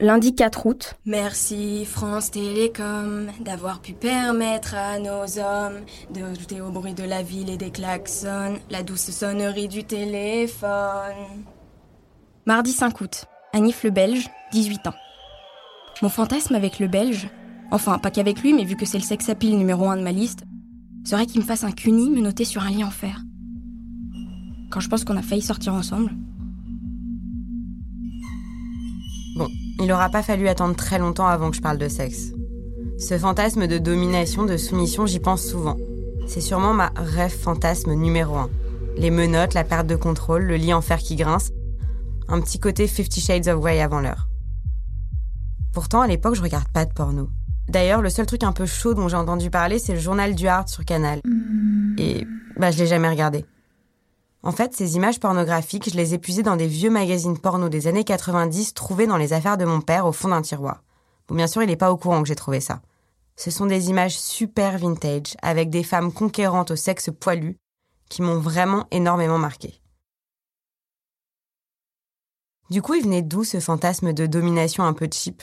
Lundi 0.00 0.34
4 0.34 0.64
août. 0.64 0.94
Merci 1.04 1.84
France 1.84 2.30
Télécom 2.30 3.30
d'avoir 3.40 3.82
pu 3.82 3.92
permettre 3.92 4.74
à 4.74 4.98
nos 4.98 5.38
hommes 5.38 5.84
de 6.14 6.22
rajouter 6.22 6.62
au 6.62 6.70
bruit 6.70 6.94
de 6.94 7.04
la 7.04 7.22
ville 7.22 7.50
et 7.50 7.58
des 7.58 7.70
klaxons 7.70 8.58
la 8.70 8.82
douce 8.82 9.10
sonnerie 9.10 9.68
du 9.68 9.84
téléphone. 9.84 11.44
Mardi 12.46 12.72
5 12.72 12.98
août. 13.02 13.26
Anif 13.52 13.84
le 13.84 13.90
Belge, 13.90 14.30
18 14.52 14.86
ans. 14.86 14.94
Mon 16.00 16.08
fantasme 16.08 16.54
avec 16.54 16.78
le 16.78 16.88
Belge, 16.88 17.28
enfin 17.70 17.98
pas 17.98 18.10
qu'avec 18.10 18.40
lui, 18.40 18.54
mais 18.54 18.64
vu 18.64 18.76
que 18.76 18.86
c'est 18.86 18.96
le 18.96 19.04
sex 19.04 19.28
appeal 19.28 19.58
numéro 19.58 19.86
1 19.90 19.98
de 19.98 20.02
ma 20.02 20.12
liste, 20.12 20.44
serait 21.04 21.26
qu'il 21.26 21.42
me 21.42 21.46
fasse 21.46 21.64
un 21.64 21.72
cuni 21.72 22.08
me 22.08 22.22
noter 22.22 22.46
sur 22.46 22.62
un 22.62 22.70
lit 22.70 22.82
en 22.82 22.90
fer. 22.90 23.20
Quand 24.70 24.80
je 24.80 24.88
pense 24.88 25.04
qu'on 25.04 25.16
a 25.16 25.22
failli 25.22 25.42
sortir 25.42 25.74
ensemble. 25.74 26.10
Bon, 29.36 29.48
il 29.80 29.92
aura 29.92 30.08
pas 30.08 30.22
fallu 30.22 30.48
attendre 30.48 30.76
très 30.76 30.98
longtemps 30.98 31.26
avant 31.26 31.50
que 31.50 31.56
je 31.56 31.62
parle 31.62 31.78
de 31.78 31.88
sexe. 31.88 32.32
Ce 32.98 33.18
fantasme 33.18 33.66
de 33.66 33.78
domination, 33.78 34.44
de 34.44 34.56
soumission, 34.56 35.06
j'y 35.06 35.20
pense 35.20 35.44
souvent. 35.44 35.76
C'est 36.26 36.40
sûrement 36.40 36.72
ma 36.72 36.90
rêve 36.96 37.34
fantasme 37.34 37.92
numéro 37.92 38.36
un. 38.36 38.50
Les 38.96 39.10
menottes, 39.10 39.54
la 39.54 39.64
perte 39.64 39.86
de 39.86 39.96
contrôle, 39.96 40.44
le 40.44 40.56
lit 40.56 40.72
en 40.72 40.80
fer 40.80 40.98
qui 40.98 41.16
grince. 41.16 41.52
Un 42.28 42.40
petit 42.40 42.58
côté 42.58 42.86
Fifty 42.86 43.20
Shades 43.20 43.48
of 43.48 43.60
Grey 43.60 43.80
avant 43.80 44.00
l'heure. 44.00 44.28
Pourtant, 45.72 46.00
à 46.00 46.06
l'époque, 46.06 46.34
je 46.34 46.42
regarde 46.42 46.68
pas 46.68 46.86
de 46.86 46.92
porno. 46.92 47.28
D'ailleurs, 47.68 48.00
le 48.00 48.08
seul 48.08 48.24
truc 48.24 48.42
un 48.44 48.52
peu 48.52 48.64
chaud 48.64 48.94
dont 48.94 49.08
j'ai 49.08 49.16
entendu 49.16 49.50
parler, 49.50 49.78
c'est 49.78 49.92
le 49.92 50.00
journal 50.00 50.34
du 50.34 50.48
Hard 50.48 50.68
sur 50.68 50.84
Canal. 50.84 51.20
Et 51.98 52.26
bah, 52.56 52.70
je 52.70 52.78
l'ai 52.78 52.86
jamais 52.86 53.08
regardé. 53.08 53.44
En 54.42 54.52
fait, 54.52 54.74
ces 54.74 54.96
images 54.96 55.20
pornographiques, 55.20 55.90
je 55.90 55.96
les 55.96 56.14
ai 56.14 56.18
puisées 56.18 56.42
dans 56.42 56.56
des 56.56 56.66
vieux 56.66 56.90
magazines 56.90 57.38
porno 57.38 57.68
des 57.68 57.86
années 57.86 58.04
90 58.04 58.74
trouvés 58.74 59.06
dans 59.06 59.16
les 59.16 59.32
affaires 59.32 59.56
de 59.56 59.64
mon 59.64 59.80
père 59.80 60.06
au 60.06 60.12
fond 60.12 60.28
d'un 60.28 60.42
tiroir. 60.42 60.82
Bon, 61.28 61.34
bien 61.34 61.46
sûr, 61.46 61.62
il 61.62 61.66
n'est 61.66 61.76
pas 61.76 61.90
au 61.90 61.96
courant 61.96 62.22
que 62.22 62.28
j'ai 62.28 62.36
trouvé 62.36 62.60
ça. 62.60 62.80
Ce 63.34 63.50
sont 63.50 63.66
des 63.66 63.90
images 63.90 64.18
super 64.18 64.78
vintage, 64.78 65.36
avec 65.42 65.68
des 65.68 65.82
femmes 65.82 66.12
conquérantes 66.12 66.70
au 66.70 66.76
sexe 66.76 67.10
poilu, 67.18 67.58
qui 68.08 68.22
m'ont 68.22 68.38
vraiment 68.38 68.86
énormément 68.90 69.38
marqué. 69.38 69.80
Du 72.70 72.82
coup, 72.82 72.94
il 72.94 73.02
venait 73.02 73.22
d'où 73.22 73.44
ce 73.44 73.60
fantasme 73.60 74.12
de 74.12 74.26
domination 74.26 74.84
un 74.84 74.92
peu 74.92 75.08
cheap? 75.12 75.42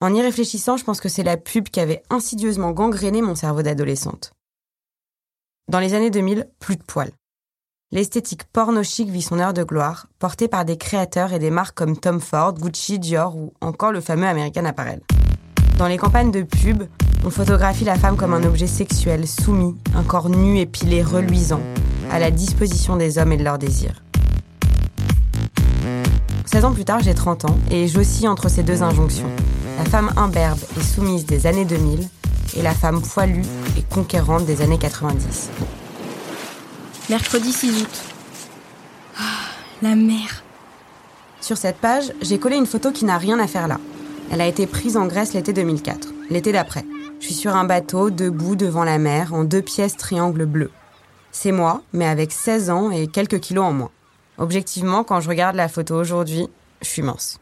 En 0.00 0.12
y 0.14 0.20
réfléchissant, 0.20 0.76
je 0.76 0.84
pense 0.84 1.00
que 1.00 1.08
c'est 1.08 1.22
la 1.22 1.36
pub 1.36 1.68
qui 1.68 1.80
avait 1.80 2.02
insidieusement 2.10 2.72
gangréné 2.72 3.22
mon 3.22 3.36
cerveau 3.36 3.62
d'adolescente. 3.62 4.32
Dans 5.68 5.78
les 5.78 5.94
années 5.94 6.10
2000, 6.10 6.50
plus 6.58 6.76
de 6.76 6.82
poils. 6.82 7.12
L'esthétique 7.94 8.44
porno 8.44 8.82
chic 8.82 9.10
vit 9.10 9.20
son 9.20 9.38
heure 9.38 9.52
de 9.52 9.64
gloire, 9.64 10.06
portée 10.18 10.48
par 10.48 10.64
des 10.64 10.78
créateurs 10.78 11.34
et 11.34 11.38
des 11.38 11.50
marques 11.50 11.76
comme 11.76 11.94
Tom 11.94 12.20
Ford, 12.20 12.54
Gucci, 12.54 12.98
Dior 12.98 13.36
ou 13.36 13.52
encore 13.60 13.92
le 13.92 14.00
fameux 14.00 14.26
American 14.26 14.64
Apparel. 14.64 15.02
Dans 15.76 15.88
les 15.88 15.98
campagnes 15.98 16.30
de 16.30 16.40
pub, 16.40 16.84
on 17.22 17.28
photographie 17.28 17.84
la 17.84 17.96
femme 17.96 18.16
comme 18.16 18.32
un 18.32 18.44
objet 18.44 18.66
sexuel, 18.66 19.28
soumis, 19.28 19.76
un 19.94 20.04
corps 20.04 20.30
nu, 20.30 20.58
épilé, 20.58 21.02
reluisant, 21.02 21.60
à 22.10 22.18
la 22.18 22.30
disposition 22.30 22.96
des 22.96 23.18
hommes 23.18 23.32
et 23.32 23.36
de 23.36 23.44
leurs 23.44 23.58
désirs. 23.58 24.02
16 26.46 26.64
ans 26.64 26.72
plus 26.72 26.86
tard, 26.86 27.00
j'ai 27.00 27.14
30 27.14 27.44
ans 27.44 27.58
et 27.70 27.88
j'oscille 27.88 28.28
entre 28.28 28.48
ces 28.48 28.62
deux 28.62 28.82
injonctions. 28.82 29.30
La 29.76 29.84
femme 29.84 30.10
imberbe 30.16 30.60
et 30.78 30.82
soumise 30.82 31.26
des 31.26 31.46
années 31.46 31.66
2000 31.66 32.08
et 32.56 32.62
la 32.62 32.72
femme 32.72 33.02
poilue 33.02 33.44
et 33.76 33.82
conquérante 33.82 34.46
des 34.46 34.62
années 34.62 34.78
90. 34.78 35.50
Mercredi 37.12 37.52
6 37.52 37.82
août. 37.82 38.02
Ah, 39.18 39.20
la 39.82 39.94
mer. 39.94 40.42
Sur 41.42 41.58
cette 41.58 41.76
page, 41.76 42.10
j'ai 42.22 42.38
collé 42.38 42.56
une 42.56 42.64
photo 42.64 42.90
qui 42.90 43.04
n'a 43.04 43.18
rien 43.18 43.38
à 43.38 43.46
faire 43.46 43.68
là. 43.68 43.78
Elle 44.30 44.40
a 44.40 44.46
été 44.46 44.66
prise 44.66 44.96
en 44.96 45.04
Grèce 45.04 45.34
l'été 45.34 45.52
2004, 45.52 46.08
l'été 46.30 46.52
d'après. 46.52 46.86
Je 47.20 47.26
suis 47.26 47.34
sur 47.34 47.54
un 47.54 47.64
bateau, 47.64 48.08
debout 48.08 48.56
devant 48.56 48.82
la 48.82 48.96
mer, 48.96 49.34
en 49.34 49.44
deux 49.44 49.60
pièces 49.60 49.98
triangle 49.98 50.46
bleu. 50.46 50.70
C'est 51.32 51.52
moi, 51.52 51.82
mais 51.92 52.06
avec 52.06 52.32
16 52.32 52.70
ans 52.70 52.90
et 52.90 53.08
quelques 53.08 53.40
kilos 53.40 53.66
en 53.66 53.74
moins. 53.74 53.90
Objectivement, 54.38 55.04
quand 55.04 55.20
je 55.20 55.28
regarde 55.28 55.56
la 55.56 55.68
photo 55.68 55.96
aujourd'hui, 55.96 56.48
je 56.80 56.88
suis 56.88 57.02
mince. 57.02 57.40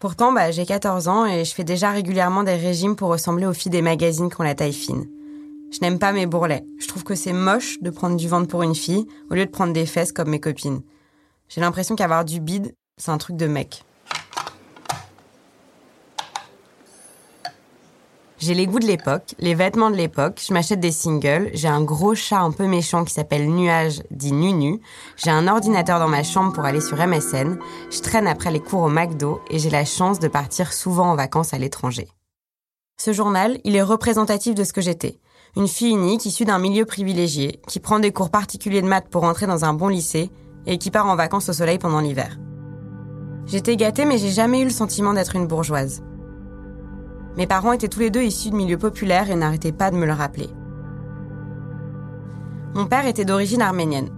Pourtant, 0.00 0.32
bah, 0.32 0.50
j'ai 0.50 0.66
14 0.66 1.08
ans 1.08 1.24
et 1.24 1.46
je 1.46 1.54
fais 1.54 1.64
déjà 1.64 1.92
régulièrement 1.92 2.42
des 2.42 2.56
régimes 2.56 2.94
pour 2.94 3.08
ressembler 3.08 3.46
aux 3.46 3.54
filles 3.54 3.72
des 3.72 3.80
magazines 3.80 4.28
qui 4.28 4.38
ont 4.38 4.44
la 4.44 4.54
taille 4.54 4.74
fine. 4.74 5.06
Je 5.70 5.80
n'aime 5.82 5.98
pas 5.98 6.12
mes 6.12 6.26
bourrelets. 6.26 6.64
Je 6.78 6.88
trouve 6.88 7.04
que 7.04 7.14
c'est 7.14 7.32
moche 7.32 7.78
de 7.80 7.90
prendre 7.90 8.16
du 8.16 8.26
ventre 8.26 8.48
pour 8.48 8.62
une 8.62 8.74
fille 8.74 9.06
au 9.30 9.34
lieu 9.34 9.44
de 9.44 9.50
prendre 9.50 9.72
des 9.72 9.86
fesses 9.86 10.12
comme 10.12 10.30
mes 10.30 10.40
copines. 10.40 10.82
J'ai 11.48 11.60
l'impression 11.60 11.94
qu'avoir 11.94 12.24
du 12.24 12.40
bide, 12.40 12.74
c'est 12.96 13.10
un 13.10 13.18
truc 13.18 13.36
de 13.36 13.46
mec. 13.46 13.84
J'ai 18.38 18.54
les 18.54 18.66
goûts 18.66 18.78
de 18.78 18.86
l'époque, 18.86 19.34
les 19.40 19.54
vêtements 19.54 19.90
de 19.90 19.96
l'époque, 19.96 20.40
je 20.46 20.54
m'achète 20.54 20.78
des 20.78 20.92
singles, 20.92 21.50
j'ai 21.54 21.66
un 21.66 21.82
gros 21.82 22.14
chat 22.14 22.38
un 22.38 22.52
peu 22.52 22.68
méchant 22.68 23.04
qui 23.04 23.12
s'appelle 23.12 23.50
Nuage, 23.50 24.00
dit 24.12 24.32
Nunu, 24.32 24.80
j'ai 25.16 25.30
un 25.30 25.48
ordinateur 25.48 25.98
dans 25.98 26.06
ma 26.06 26.22
chambre 26.22 26.52
pour 26.52 26.64
aller 26.64 26.80
sur 26.80 27.04
MSN, 27.04 27.58
je 27.90 28.00
traîne 28.00 28.28
après 28.28 28.52
les 28.52 28.60
cours 28.60 28.82
au 28.82 28.88
McDo 28.88 29.40
et 29.50 29.58
j'ai 29.58 29.70
la 29.70 29.84
chance 29.84 30.20
de 30.20 30.28
partir 30.28 30.72
souvent 30.72 31.10
en 31.10 31.16
vacances 31.16 31.52
à 31.52 31.58
l'étranger. 31.58 32.08
Ce 32.96 33.12
journal, 33.12 33.58
il 33.64 33.74
est 33.74 33.82
représentatif 33.82 34.54
de 34.54 34.62
ce 34.62 34.72
que 34.72 34.80
j'étais. 34.80 35.18
Une 35.58 35.66
fille 35.66 35.90
unique 35.90 36.24
issue 36.24 36.44
d'un 36.44 36.60
milieu 36.60 36.84
privilégié, 36.84 37.60
qui 37.66 37.80
prend 37.80 37.98
des 37.98 38.12
cours 38.12 38.30
particuliers 38.30 38.80
de 38.80 38.86
maths 38.86 39.08
pour 39.10 39.24
entrer 39.24 39.48
dans 39.48 39.64
un 39.64 39.74
bon 39.74 39.88
lycée 39.88 40.30
et 40.66 40.78
qui 40.78 40.92
part 40.92 41.08
en 41.08 41.16
vacances 41.16 41.48
au 41.48 41.52
soleil 41.52 41.80
pendant 41.80 41.98
l'hiver. 41.98 42.38
J'étais 43.44 43.74
gâtée 43.74 44.04
mais 44.04 44.18
j'ai 44.18 44.30
jamais 44.30 44.60
eu 44.60 44.64
le 44.64 44.70
sentiment 44.70 45.14
d'être 45.14 45.34
une 45.34 45.48
bourgeoise. 45.48 46.04
Mes 47.36 47.48
parents 47.48 47.72
étaient 47.72 47.88
tous 47.88 47.98
les 47.98 48.10
deux 48.10 48.22
issus 48.22 48.50
de 48.50 48.54
milieux 48.54 48.78
populaires 48.78 49.32
et 49.32 49.34
n'arrêtaient 49.34 49.72
pas 49.72 49.90
de 49.90 49.96
me 49.96 50.06
le 50.06 50.12
rappeler. 50.12 50.48
Mon 52.76 52.86
père 52.86 53.08
était 53.08 53.24
d'origine 53.24 53.62
arménienne. 53.62 54.10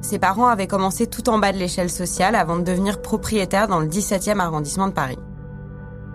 Ses 0.00 0.18
parents 0.18 0.48
avaient 0.48 0.66
commencé 0.66 1.06
tout 1.06 1.28
en 1.28 1.38
bas 1.38 1.52
de 1.52 1.58
l'échelle 1.58 1.90
sociale 1.90 2.34
avant 2.34 2.56
de 2.56 2.64
devenir 2.64 3.02
propriétaire 3.02 3.68
dans 3.68 3.80
le 3.80 3.88
17e 3.88 4.38
arrondissement 4.38 4.88
de 4.88 4.94
Paris. 4.94 5.18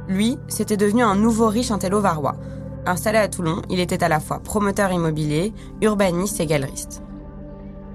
Lui, 0.07 0.39
c'était 0.47 0.77
devenu 0.77 1.03
un 1.03 1.15
nouveau 1.15 1.47
riche 1.47 1.69
intello 1.69 2.01
varois. 2.01 2.37
Installé 2.85 3.17
à 3.17 3.29
Toulon, 3.29 3.61
il 3.69 3.79
était 3.79 4.03
à 4.03 4.09
la 4.09 4.19
fois 4.19 4.39
promoteur 4.39 4.91
immobilier, 4.91 5.53
urbaniste 5.81 6.39
et 6.41 6.45
galeriste. 6.45 7.01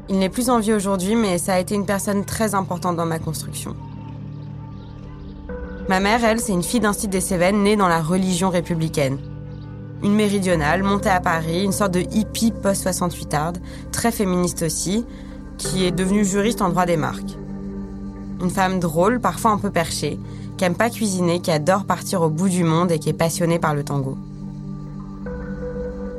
Il 0.09 0.19
n'est 0.19 0.31
plus 0.31 0.49
en 0.49 0.59
vie 0.59 0.73
aujourd'hui, 0.73 1.15
mais 1.15 1.37
ça 1.37 1.55
a 1.55 1.59
été 1.59 1.75
une 1.75 1.85
personne 1.85 2.25
très 2.25 2.55
importante 2.55 2.97
dans 2.97 3.05
ma 3.05 3.19
construction. 3.19 3.77
Ma 5.89 6.01
mère, 6.01 6.25
elle, 6.25 6.41
c'est 6.41 6.53
une 6.53 6.63
fille 6.63 6.81
d'un 6.81 6.95
site 6.95 7.11
des 7.11 7.21
Cévennes 7.21 7.63
née 7.63 7.77
dans 7.77 7.89
la 7.89 8.01
religion 8.01 8.49
républicaine. 8.49 9.19
Une 10.03 10.15
méridionale, 10.15 10.83
montée 10.83 11.11
à 11.11 11.21
Paris, 11.21 11.65
une 11.65 11.73
sorte 11.73 11.93
de 11.93 12.01
hippie 12.11 12.53
post-68 12.53 13.35
arde, 13.35 13.59
très 13.93 14.13
féministe 14.13 14.63
aussi, 14.63 15.05
qui 15.59 15.85
est 15.85 15.91
devenue 15.91 16.25
juriste 16.25 16.63
en 16.63 16.71
droit 16.71 16.87
des 16.87 16.97
marques. 16.97 17.37
Une 18.41 18.51
femme 18.51 18.81
drôle, 18.81 19.21
parfois 19.21 19.51
un 19.51 19.59
peu 19.59 19.71
perchée, 19.71 20.19
qui 20.57 20.65
aime 20.65 20.77
pas 20.77 20.89
cuisiner, 20.89 21.41
qui 21.41 21.51
adore 21.51 21.85
partir 21.85 22.23
au 22.23 22.31
bout 22.31 22.49
du 22.49 22.65
monde 22.65 22.93
et 22.93 22.99
qui 22.99 23.11
est 23.11 23.15
passionnée 23.15 23.59
par 23.59 23.75
le 23.75 23.85
tango. 23.85 24.17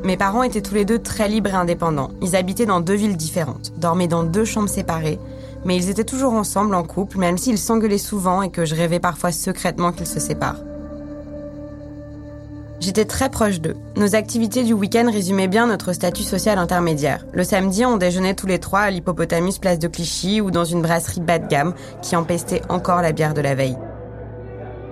Mes 0.04 0.16
parents 0.16 0.44
étaient 0.44 0.62
tous 0.62 0.76
les 0.76 0.86
deux 0.86 1.00
très 1.00 1.28
libres 1.28 1.50
et 1.50 1.54
indépendants. 1.54 2.12
Ils 2.22 2.36
habitaient 2.36 2.66
dans 2.66 2.80
deux 2.80 2.94
villes 2.94 3.18
différentes, 3.18 3.74
dormaient 3.78 4.08
dans 4.08 4.24
deux 4.24 4.46
chambres 4.46 4.70
séparées, 4.70 5.20
mais 5.66 5.76
ils 5.76 5.90
étaient 5.90 6.06
toujours 6.06 6.34
ensemble 6.34 6.74
en 6.74 6.84
couple, 6.84 7.18
même 7.18 7.38
s'ils 7.38 7.58
s'engueulaient 7.58 7.98
souvent 7.98 8.42
et 8.42 8.50
que 8.50 8.66
je 8.66 8.76
rêvais 8.76 9.00
parfois 9.00 9.34
secrètement 9.34 9.92
qu'ils 9.92 10.08
se 10.08 10.22
séparent. 10.22 10.62
J'étais 12.80 13.04
très 13.04 13.30
proche 13.30 13.60
d'eux. 13.60 13.76
Nos 13.98 14.16
activités 14.16 14.64
du 14.64 14.72
week-end 14.72 15.10
résumaient 15.12 15.50
bien 15.50 15.68
notre 15.68 15.92
statut 15.92 16.24
social 16.24 16.58
intermédiaire. 16.58 17.26
Le 17.34 17.44
samedi, 17.44 17.86
on 17.86 17.98
déjeunait 17.98 18.36
tous 18.36 18.48
les 18.48 18.60
trois 18.60 18.80
à 18.80 18.90
l'Hippopotamus 18.90 19.58
Place 19.60 19.80
de 19.80 19.90
Clichy 19.90 20.40
ou 20.40 20.50
dans 20.50 20.64
une 20.64 20.82
brasserie 20.82 21.20
bas 21.20 21.40
de 21.40 21.48
gamme 21.48 21.74
qui 22.02 22.16
empestait 22.16 22.62
encore 22.70 23.02
la 23.02 23.12
bière 23.12 23.34
de 23.34 23.42
la 23.42 23.54
veille. 23.54 23.78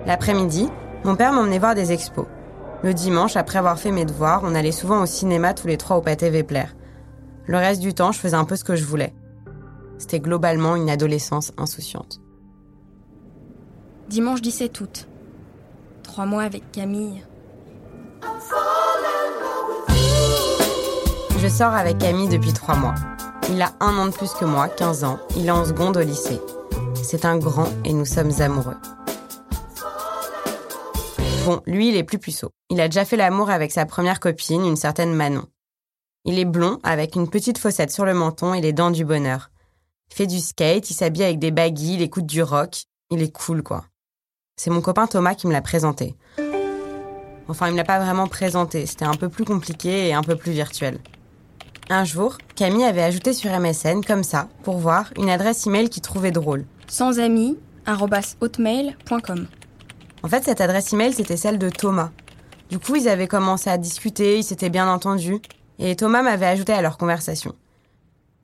L'après-midi, 0.04 0.68
mon 1.04 1.16
père 1.16 1.32
m'emmenait 1.32 1.58
voir 1.58 1.74
des 1.74 1.92
expos. 1.92 2.26
Le 2.82 2.94
dimanche, 2.94 3.36
après 3.36 3.58
avoir 3.58 3.78
fait 3.78 3.90
mes 3.90 4.04
devoirs, 4.04 4.42
on 4.44 4.54
allait 4.54 4.72
souvent 4.72 5.02
au 5.02 5.06
cinéma 5.06 5.52
tous 5.52 5.66
les 5.66 5.76
trois 5.76 5.96
au 5.96 6.00
Pâté 6.00 6.30
Vepler. 6.30 6.66
Le 7.46 7.56
reste 7.56 7.80
du 7.80 7.92
temps, 7.92 8.12
je 8.12 8.20
faisais 8.20 8.36
un 8.36 8.44
peu 8.44 8.54
ce 8.54 8.64
que 8.64 8.76
je 8.76 8.84
voulais. 8.84 9.14
C'était 9.98 10.20
globalement 10.20 10.76
une 10.76 10.88
adolescence 10.88 11.52
insouciante. 11.56 12.20
Dimanche 14.08 14.42
17 14.42 14.80
août. 14.80 15.08
Trois 16.04 16.24
mois 16.24 16.44
avec 16.44 16.70
Camille. 16.70 17.24
Je 21.38 21.48
sors 21.48 21.74
avec 21.74 21.98
Camille 21.98 22.28
depuis 22.28 22.52
trois 22.52 22.76
mois. 22.76 22.94
Il 23.50 23.60
a 23.60 23.72
un 23.80 23.96
an 23.98 24.06
de 24.06 24.12
plus 24.12 24.32
que 24.34 24.44
moi, 24.44 24.68
15 24.68 25.04
ans. 25.04 25.18
Il 25.36 25.46
est 25.46 25.50
en 25.50 25.64
seconde 25.64 25.96
au 25.96 26.00
lycée. 26.00 26.40
C'est 27.02 27.24
un 27.24 27.38
grand 27.38 27.68
et 27.84 27.92
nous 27.92 28.04
sommes 28.04 28.32
amoureux. 28.40 28.76
Bon, 31.48 31.62
lui, 31.64 31.88
il 31.88 31.96
est 31.96 32.04
plus 32.04 32.18
puceau. 32.18 32.50
Il 32.68 32.78
a 32.78 32.88
déjà 32.88 33.06
fait 33.06 33.16
l'amour 33.16 33.48
avec 33.48 33.72
sa 33.72 33.86
première 33.86 34.20
copine, 34.20 34.66
une 34.66 34.76
certaine 34.76 35.14
Manon. 35.14 35.46
Il 36.26 36.38
est 36.38 36.44
blond, 36.44 36.78
avec 36.82 37.16
une 37.16 37.30
petite 37.30 37.56
fossette 37.56 37.90
sur 37.90 38.04
le 38.04 38.12
menton 38.12 38.52
et 38.52 38.60
les 38.60 38.74
dents 38.74 38.90
du 38.90 39.06
bonheur. 39.06 39.50
Il 40.10 40.16
fait 40.16 40.26
du 40.26 40.40
skate, 40.40 40.90
il 40.90 40.92
s'habille 40.92 41.22
avec 41.22 41.38
des 41.38 41.50
baggy, 41.50 41.94
il 41.94 42.02
écoute 42.02 42.26
du 42.26 42.42
rock. 42.42 42.82
Il 43.10 43.22
est 43.22 43.32
cool, 43.32 43.62
quoi. 43.62 43.86
C'est 44.56 44.68
mon 44.68 44.82
copain 44.82 45.06
Thomas 45.06 45.34
qui 45.34 45.46
me 45.46 45.54
l'a 45.54 45.62
présenté. 45.62 46.16
Enfin, 47.48 47.68
il 47.68 47.72
me 47.72 47.78
l'a 47.78 47.84
pas 47.84 47.98
vraiment 47.98 48.26
présenté. 48.26 48.84
C'était 48.84 49.06
un 49.06 49.14
peu 49.14 49.30
plus 49.30 49.46
compliqué 49.46 50.06
et 50.06 50.12
un 50.12 50.22
peu 50.22 50.36
plus 50.36 50.52
virtuel. 50.52 50.98
Un 51.88 52.04
jour, 52.04 52.36
Camille 52.56 52.84
avait 52.84 53.02
ajouté 53.02 53.32
sur 53.32 53.58
MSN, 53.58 54.02
comme 54.06 54.22
ça, 54.22 54.48
pour 54.64 54.76
voir, 54.76 55.14
une 55.16 55.30
adresse 55.30 55.66
email 55.66 55.88
qu'il 55.88 56.02
trouvait 56.02 56.30
drôle. 56.30 56.66
Sans. 56.88 57.18
En 60.22 60.28
fait, 60.28 60.44
cette 60.44 60.60
adresse 60.60 60.92
email, 60.92 61.12
c'était 61.12 61.36
celle 61.36 61.58
de 61.58 61.70
Thomas. 61.70 62.10
Du 62.70 62.78
coup, 62.78 62.96
ils 62.96 63.08
avaient 63.08 63.28
commencé 63.28 63.70
à 63.70 63.78
discuter, 63.78 64.38
ils 64.38 64.44
s'étaient 64.44 64.68
bien 64.68 64.88
entendus, 64.88 65.40
et 65.78 65.94
Thomas 65.96 66.22
m'avait 66.22 66.46
ajouté 66.46 66.72
à 66.72 66.82
leur 66.82 66.98
conversation. 66.98 67.54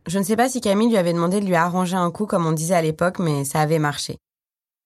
Je 0.07 0.19
ne 0.19 0.25
sais 0.25 0.37
pas 0.37 0.49
si 0.49 0.61
Camille 0.61 0.91
lui 0.91 0.97
avait 0.97 1.13
demandé 1.13 1.41
de 1.41 1.47
lui 1.47 1.57
arranger 1.57 1.97
un 1.97 2.11
coup 2.11 2.27
comme 2.27 2.47
on 2.47 2.53
disait 2.53 2.75
à 2.75 2.83
l'époque, 2.83 3.19
mais 3.19 3.45
ça 3.45 3.61
avait 3.61 3.79
marché. 3.79 4.19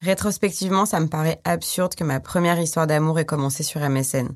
Rétrospectivement, 0.01 0.87
ça 0.87 1.01
me 1.01 1.09
paraît 1.09 1.41
absurde 1.45 1.95
que 1.95 2.05
ma 2.05 2.21
première 2.21 2.59
histoire 2.59 2.87
d'amour 2.87 3.19
ait 3.19 3.27
commencé 3.27 3.63
sur 3.63 3.81
MSN. 3.81 4.29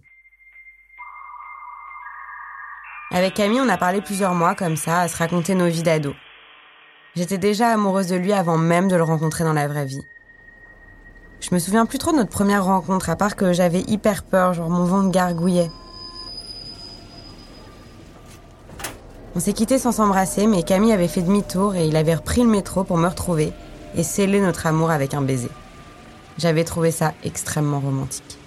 Avec 3.12 3.34
Camille, 3.34 3.60
on 3.60 3.68
a 3.68 3.78
parlé 3.78 4.00
plusieurs 4.00 4.34
mois 4.34 4.54
comme 4.54 4.76
ça, 4.76 5.00
à 5.00 5.08
se 5.08 5.16
raconter 5.16 5.54
nos 5.54 5.68
vies 5.68 5.82
d'ado. 5.82 6.14
J'étais 7.14 7.38
déjà 7.38 7.68
amoureuse 7.68 8.08
de 8.08 8.16
lui 8.16 8.32
avant 8.32 8.58
même 8.58 8.88
de 8.88 8.96
le 8.96 9.02
rencontrer 9.02 9.44
dans 9.44 9.52
la 9.52 9.68
vraie 9.68 9.84
vie. 9.84 10.02
Je 11.42 11.52
me 11.52 11.58
souviens 11.58 11.86
plus 11.86 11.98
trop 11.98 12.12
de 12.12 12.18
notre 12.18 12.30
première 12.30 12.64
rencontre, 12.64 13.10
à 13.10 13.16
part 13.16 13.34
que 13.34 13.52
j'avais 13.52 13.80
hyper 13.88 14.22
peur, 14.22 14.54
genre 14.54 14.70
mon 14.70 14.84
ventre 14.84 15.10
gargouillait. 15.10 15.70
On 19.34 19.40
s'est 19.40 19.52
quitté 19.52 19.80
sans 19.80 19.90
s'embrasser, 19.90 20.46
mais 20.46 20.62
Camille 20.62 20.92
avait 20.92 21.08
fait 21.08 21.20
demi-tour 21.20 21.74
et 21.74 21.88
il 21.88 21.96
avait 21.96 22.14
repris 22.14 22.42
le 22.42 22.48
métro 22.48 22.84
pour 22.84 22.96
me 22.96 23.08
retrouver 23.08 23.52
et 23.96 24.04
sceller 24.04 24.40
notre 24.40 24.66
amour 24.66 24.92
avec 24.92 25.14
un 25.14 25.20
baiser. 25.20 25.50
J'avais 26.38 26.62
trouvé 26.62 26.92
ça 26.92 27.12
extrêmement 27.24 27.80
romantique. 27.80 28.38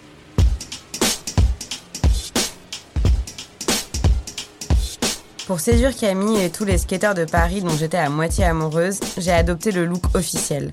Pour 5.47 5.59
séduire 5.59 5.95
Camille 5.95 6.41
et 6.41 6.49
tous 6.49 6.63
les 6.65 6.77
skateurs 6.77 7.13
de 7.13 7.25
Paris 7.25 7.61
dont 7.61 7.75
j'étais 7.77 7.97
à 7.97 8.09
moitié 8.09 8.45
amoureuse, 8.45 8.99
j'ai 9.17 9.31
adopté 9.31 9.71
le 9.71 9.85
look 9.85 10.03
officiel. 10.15 10.71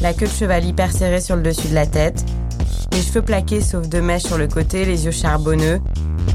La 0.00 0.14
queue 0.14 0.26
de 0.26 0.32
cheval 0.32 0.64
hyper 0.64 0.92
serrée 0.92 1.20
sur 1.20 1.34
le 1.34 1.42
dessus 1.42 1.68
de 1.68 1.74
la 1.74 1.86
tête, 1.86 2.24
Les 2.92 3.02
cheveux 3.02 3.22
plaqués 3.22 3.60
sauf 3.60 3.88
deux 3.88 4.00
mèches 4.00 4.22
sur 4.22 4.38
le 4.38 4.46
côté, 4.46 4.84
les 4.84 5.04
yeux 5.04 5.10
charbonneux. 5.10 5.80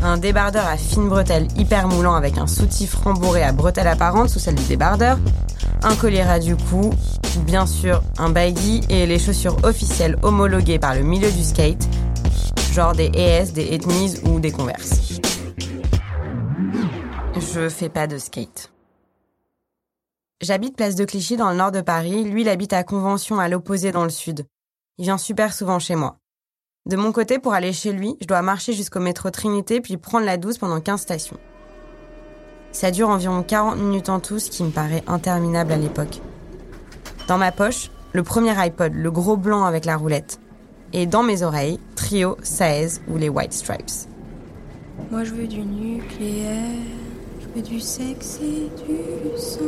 Un 0.04 0.18
débardeur 0.18 0.68
à 0.68 0.76
fine 0.76 1.08
bretelle 1.08 1.48
hyper 1.58 1.88
moulant 1.88 2.16
avec 2.16 2.38
un 2.38 2.48
soutif 2.48 2.94
rembourré 2.96 3.42
à 3.42 3.54
bretelles 3.54 3.88
apparentes 3.88 4.30
sous 4.30 4.40
celle 4.40 4.56
du 4.56 4.64
débardeur. 4.64 5.18
Un 5.82 5.96
collier 5.96 6.22
à 6.22 6.40
du 6.40 6.56
cou, 6.58 6.90
bien 7.46 7.66
sûr 7.66 8.04
un 8.18 8.30
baggy 8.30 8.82
et 8.90 9.06
les 9.06 9.18
chaussures 9.18 9.58
officielles 9.64 10.18
homologuées 10.24 10.80
par 10.80 10.94
le 10.94 11.02
milieu 11.02 11.32
du 11.32 11.44
skate, 11.44 11.88
genre 12.74 12.94
des 12.94 13.12
ES, 13.16 13.54
des 13.54 13.74
Ethnies 13.74 14.16
ou 14.26 14.40
des 14.40 14.52
Converse. 14.52 15.20
Je 17.36 17.70
fais 17.70 17.90
pas 17.90 18.08
de 18.08 18.18
skate. 18.18 18.73
J'habite 20.42 20.76
place 20.76 20.96
de 20.96 21.06
Clichy 21.06 21.38
dans 21.38 21.50
le 21.52 21.58
nord 21.58 21.72
de 21.72 21.82
Paris, 21.82 22.24
lui 22.24 22.42
il 22.42 22.50
habite 22.50 22.74
à 22.74 22.84
Convention 22.84 23.40
à 23.40 23.48
l'opposé 23.48 23.92
dans 23.92 24.04
le 24.04 24.10
sud. 24.10 24.46
Il 24.98 25.06
vient 25.06 25.18
super 25.18 25.54
souvent 25.54 25.80
chez 25.80 25.96
moi. 25.96 26.18
De 26.86 26.98
mon 26.98 27.14
côté, 27.14 27.40
pour 27.40 27.54
aller 27.54 27.72
chez 27.72 27.94
lui, 27.94 28.18
je 28.20 28.28
dois 28.28 28.42
marcher 28.42 28.74
jusqu'au 28.74 29.00
métro 29.00 29.30
Trinité 29.30 29.80
puis 29.80 29.98
prendre 29.98 30.26
la 30.26 30.38
12 30.38 30.58
pendant 30.58 30.82
15 30.82 31.00
stations. 31.00 31.40
Ça 32.74 32.92
dure 32.92 33.10
environ 33.10 33.44
40 33.44 33.78
minutes 33.78 34.10
en 34.10 34.20
tout, 34.20 34.40
ce 34.40 34.50
qui 34.50 34.64
me 34.64 34.72
paraît 34.72 35.04
interminable 35.08 35.72
à 35.72 35.78
l'époque. 35.78 36.20
Dans 37.28 37.38
ma 37.38 37.52
poche, 37.52 37.90
le 38.12 38.24
premier 38.24 38.58
iPod, 38.58 38.94
le 38.94 39.12
gros 39.12 39.38
blanc 39.38 39.64
avec 39.64 39.86
la 39.86 39.96
roulette. 39.96 40.40
Et 40.92 41.06
dans 41.06 41.24
mes 41.24 41.44
oreilles, 41.44 41.80
Trio, 41.96 42.38
Saez 42.44 43.00
ou 43.08 43.18
les 43.18 43.30
White 43.30 43.54
Stripes. 43.54 44.10
Moi 45.10 45.24
je 45.24 45.34
veux 45.34 45.48
du 45.48 45.62
nucléaire, 45.62 46.70
du 47.62 47.80
sexe 47.80 48.40
et 48.42 48.70
du 48.84 49.38
sang. 49.38 49.60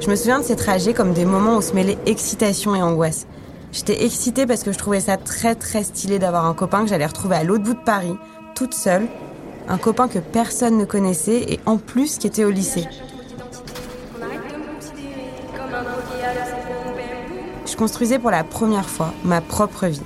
Je 0.00 0.08
me 0.08 0.16
souviens 0.16 0.40
de 0.40 0.44
ces 0.44 0.56
trajets 0.56 0.94
comme 0.94 1.12
des 1.12 1.24
moments 1.24 1.56
où 1.56 1.62
se 1.62 1.72
mêlaient 1.74 1.98
excitation 2.06 2.74
et 2.74 2.82
angoisse. 2.82 3.26
J'étais 3.72 4.04
excitée 4.04 4.46
parce 4.46 4.62
que 4.62 4.72
je 4.72 4.78
trouvais 4.78 5.00
ça 5.00 5.16
très 5.16 5.54
très 5.54 5.82
stylé 5.82 6.18
d'avoir 6.18 6.46
un 6.46 6.54
copain 6.54 6.82
que 6.82 6.88
j'allais 6.88 7.06
retrouver 7.06 7.36
à 7.36 7.44
l'autre 7.44 7.64
bout 7.64 7.74
de 7.74 7.84
Paris, 7.84 8.14
toute 8.54 8.74
seule. 8.74 9.06
Un 9.68 9.78
copain 9.78 10.08
que 10.08 10.18
personne 10.18 10.78
ne 10.78 10.84
connaissait 10.84 11.40
et 11.48 11.60
en 11.66 11.78
plus 11.78 12.18
qui 12.18 12.26
était 12.26 12.44
au 12.44 12.50
lycée. 12.50 12.86
Je 17.66 17.76
construisais 17.76 18.18
pour 18.18 18.30
la 18.30 18.44
première 18.44 18.88
fois 18.88 19.12
ma 19.24 19.40
propre 19.40 19.86
vie. 19.86 20.02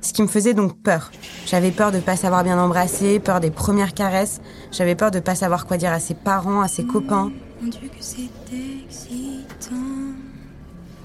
Ce 0.00 0.12
qui 0.12 0.22
me 0.22 0.26
faisait 0.26 0.54
donc 0.54 0.76
peur. 0.82 1.12
J'avais 1.46 1.70
peur 1.70 1.92
de 1.92 2.00
pas 2.00 2.16
savoir 2.16 2.44
bien 2.44 2.58
embrasser, 2.58 3.20
peur 3.20 3.40
des 3.40 3.50
premières 3.50 3.94
caresses, 3.94 4.40
j'avais 4.70 4.94
peur 4.94 5.10
de 5.10 5.20
pas 5.20 5.34
savoir 5.34 5.66
quoi 5.66 5.76
dire 5.76 5.92
à 5.92 6.00
ses 6.00 6.14
parents, 6.14 6.60
à 6.60 6.68
ses 6.68 6.84
copains. 6.84 7.30
Mon 7.60 7.68
Dieu 7.68 7.88
que 7.88 8.00
c'est 8.00 8.30
excitant. 8.52 9.76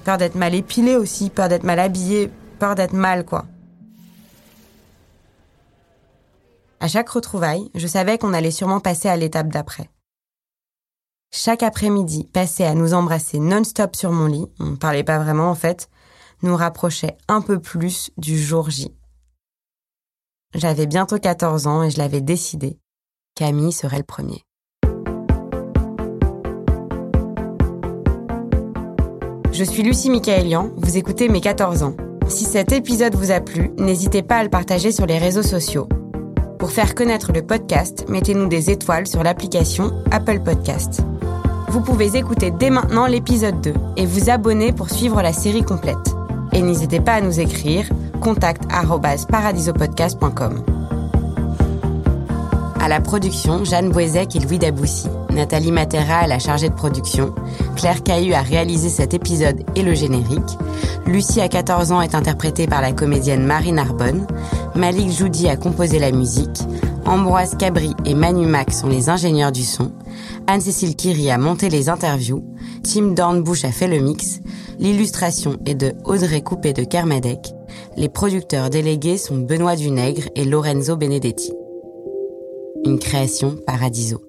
Peur 0.05 0.17
d'être 0.17 0.35
mal 0.35 0.55
épilé 0.55 0.95
aussi, 0.95 1.29
peur 1.29 1.49
d'être 1.49 1.63
mal 1.63 1.79
habillé, 1.79 2.31
peur 2.59 2.75
d'être 2.75 2.93
mal 2.93 3.25
quoi. 3.25 3.45
À 6.79 6.87
chaque 6.87 7.09
retrouvaille, 7.09 7.69
je 7.75 7.87
savais 7.87 8.17
qu'on 8.17 8.33
allait 8.33 8.51
sûrement 8.51 8.79
passer 8.79 9.09
à 9.09 9.17
l'étape 9.17 9.49
d'après. 9.49 9.89
Chaque 11.31 11.63
après-midi, 11.63 12.23
passer 12.31 12.63
à 12.63 12.73
nous 12.73 12.93
embrasser 12.93 13.39
non-stop 13.39 13.95
sur 13.95 14.11
mon 14.11 14.27
lit, 14.27 14.45
on 14.59 14.67
ne 14.67 14.75
parlait 14.75 15.03
pas 15.03 15.19
vraiment 15.19 15.49
en 15.49 15.55
fait, 15.55 15.89
nous 16.43 16.55
rapprochait 16.55 17.17
un 17.27 17.41
peu 17.41 17.59
plus 17.59 18.11
du 18.17 18.41
jour 18.41 18.69
J. 18.69 18.95
J'avais 20.55 20.85
bientôt 20.85 21.19
14 21.19 21.67
ans 21.67 21.83
et 21.83 21.89
je 21.89 21.97
l'avais 21.97 22.21
décidé. 22.21 22.79
Camille 23.35 23.73
serait 23.73 23.97
le 23.97 24.03
premier. 24.03 24.43
Je 29.51 29.63
suis 29.63 29.83
Lucie 29.83 30.09
Michaelian, 30.09 30.71
vous 30.77 30.97
écoutez 30.97 31.27
mes 31.27 31.41
14 31.41 31.83
ans. 31.83 31.95
Si 32.27 32.45
cet 32.45 32.71
épisode 32.71 33.15
vous 33.15 33.31
a 33.31 33.41
plu, 33.41 33.71
n'hésitez 33.77 34.21
pas 34.21 34.37
à 34.37 34.43
le 34.43 34.49
partager 34.49 34.91
sur 34.91 35.05
les 35.05 35.17
réseaux 35.17 35.43
sociaux. 35.43 35.87
Pour 36.59 36.71
faire 36.71 36.95
connaître 36.95 37.33
le 37.33 37.41
podcast, 37.41 38.05
mettez-nous 38.07 38.47
des 38.47 38.69
étoiles 38.71 39.07
sur 39.07 39.23
l'application 39.23 39.91
Apple 40.11 40.39
Podcast. 40.39 41.01
Vous 41.69 41.81
pouvez 41.81 42.15
écouter 42.15 42.51
dès 42.51 42.69
maintenant 42.69 43.05
l'épisode 43.05 43.59
2 43.61 43.73
et 43.97 44.05
vous 44.05 44.29
abonner 44.29 44.71
pour 44.71 44.89
suivre 44.89 45.21
la 45.21 45.33
série 45.33 45.63
complète. 45.63 46.15
Et 46.53 46.61
n'hésitez 46.61 47.01
pas 47.01 47.13
à 47.15 47.21
nous 47.21 47.39
écrire 47.39 47.89
contact@paradisopodcast.com. 48.19 50.63
À 52.79 52.89
la 52.89 53.01
production, 53.01 53.65
Jeanne 53.65 53.89
Boisec 53.89 54.35
et 54.35 54.39
Louis 54.39 54.59
Daboussi. 54.59 55.07
Nathalie 55.31 55.71
Matera 55.71 56.23
est 56.23 56.27
la 56.27 56.39
chargée 56.39 56.69
de 56.69 56.73
production. 56.73 57.35
Claire 57.75 58.01
Cahu 58.01 58.33
a 58.33 58.41
réalisé 58.41 58.89
cet 58.89 59.13
épisode 59.13 59.61
et 59.75 59.83
le 59.83 59.93
générique. 59.93 60.57
Lucie 61.05 61.41
à 61.41 61.49
14 61.49 61.91
ans 61.91 62.01
est 62.01 62.15
interprétée 62.15 62.65
par 62.65 62.81
la 62.81 62.93
comédienne 62.93 63.45
Marie 63.45 63.73
Narbonne. 63.73 64.25
Malik 64.75 65.11
Joudi 65.11 65.49
a 65.49 65.57
composé 65.57 65.99
la 65.99 66.11
musique. 66.11 66.61
Ambroise 67.05 67.55
Cabri 67.57 67.93
et 68.05 68.13
Manu 68.13 68.45
Mac 68.45 68.71
sont 68.71 68.87
les 68.87 69.09
ingénieurs 69.09 69.51
du 69.51 69.63
son. 69.63 69.91
Anne-Cécile 70.47 70.95
Kiri 70.95 71.29
a 71.29 71.37
monté 71.37 71.69
les 71.69 71.89
interviews. 71.89 72.43
Tim 72.83 73.13
Dornbush 73.13 73.65
a 73.65 73.71
fait 73.71 73.87
le 73.87 73.99
mix. 73.99 74.39
L'illustration 74.79 75.57
est 75.65 75.75
de 75.75 75.93
Audrey 76.05 76.41
Coupé 76.41 76.73
de 76.73 76.83
Kermadec. 76.83 77.53
Les 77.99 78.09
producteurs 78.09 78.69
délégués 78.69 79.17
sont 79.17 79.39
Benoît 79.39 79.75
Dunègre 79.75 80.29
et 80.35 80.45
Lorenzo 80.45 80.95
Benedetti. 80.95 81.51
Une 82.85 82.99
création 82.99 83.57
Paradiso. 83.65 84.21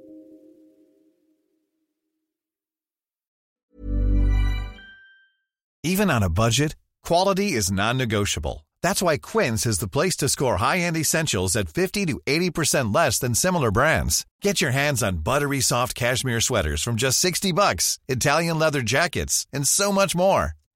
Even 5.84 6.10
on 6.10 6.22
a 6.22 6.30
budget, 6.30 6.76
quality 7.04 7.52
is 7.52 7.70
non-negotiable. 7.70 8.64
That's 8.82 9.02
why 9.02 9.18
Quince 9.18 9.66
is 9.66 9.80
the 9.80 9.86
place 9.86 10.16
to 10.16 10.30
score 10.30 10.56
high-end 10.56 10.96
essentials 10.96 11.54
at 11.54 11.68
50 11.68 12.06
to 12.06 12.20
80% 12.26 12.94
less 12.94 13.18
than 13.18 13.34
similar 13.34 13.70
brands. 13.70 14.24
Get 14.40 14.62
your 14.62 14.70
hands 14.70 15.02
on 15.02 15.18
buttery 15.18 15.60
soft 15.60 15.94
cashmere 15.94 16.40
sweaters 16.40 16.82
from 16.82 16.96
just 16.96 17.18
60 17.18 17.52
bucks, 17.52 17.98
Italian 18.08 18.58
leather 18.58 18.80
jackets, 18.80 19.46
and 19.52 19.68
so 19.68 19.92
much 19.92 20.16
more. 20.16 20.54